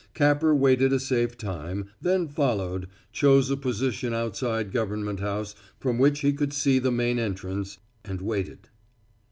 [0.15, 6.21] Capper waited a safe time, then followed, chose a position outside Government House from which
[6.21, 8.69] he could see the main entrance, and waited.